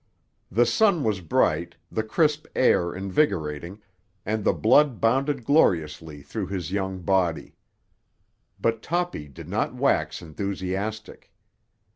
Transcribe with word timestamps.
The 0.51 0.65
sun 0.65 1.03
was 1.03 1.21
bright, 1.21 1.75
the 1.91 2.01
crisp 2.01 2.47
air 2.55 2.91
invigorating, 2.91 3.83
and 4.25 4.43
the 4.43 4.51
blood 4.51 4.99
bounded 4.99 5.43
gloriously 5.43 6.23
through 6.23 6.47
his 6.47 6.71
young 6.71 7.01
body. 7.03 7.53
But 8.59 8.81
Toppy 8.81 9.27
did 9.27 9.47
not 9.47 9.75
wax 9.75 10.19
enthusiastic. 10.19 11.31